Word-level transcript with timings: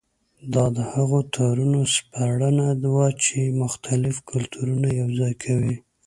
دا 0.53 0.65
د 0.77 0.79
هغو 0.93 1.19
تارونو 1.35 1.79
سپړنه 1.95 2.67
وه 2.93 3.07
چې 3.23 3.55
مختلف 3.61 4.15
کلتورونه 4.31 4.87
یوځای 4.99 5.33
کوي. 5.43 5.75